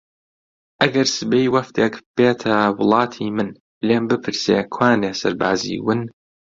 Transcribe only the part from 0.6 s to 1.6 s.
ئەگەر سبەی